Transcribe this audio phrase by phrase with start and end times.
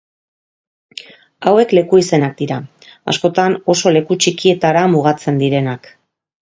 [1.51, 2.59] Hauek leku-izenak dira,
[3.15, 5.97] askotan oso leku txikietara mugatzen direnak.